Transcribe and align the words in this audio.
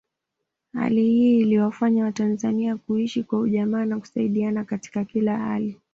Hali 0.73 1.03
hii 1.05 1.39
iliwafanya 1.41 2.03
watanzania 2.05 2.77
kuishi 2.77 3.23
kwa 3.23 3.39
ujamaa 3.39 3.85
na 3.85 3.99
kusaidiana 3.99 4.63
katika 4.65 5.05
kila 5.05 5.37
hali 5.37 5.79